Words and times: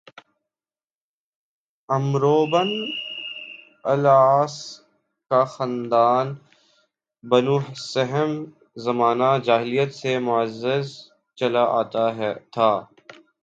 "عمروبن 1.89 2.69
العاص 3.85 4.55
کا 5.31 5.43
خاندان 5.45 6.33
"بنوسہم"زمانہ 7.23 9.29
جاہلیت 9.45 9.93
سے 9.95 10.17
معزز 10.19 10.87
چلا 11.37 11.63
آتا 11.79 12.09
تھا" 12.53 12.71